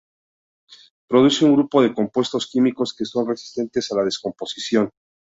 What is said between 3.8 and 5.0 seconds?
a la descomposición.